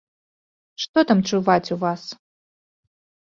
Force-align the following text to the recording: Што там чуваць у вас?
Што 0.85 1.03
там 1.11 1.19
чуваць 1.33 1.71
у 1.77 1.77
вас? 1.83 2.01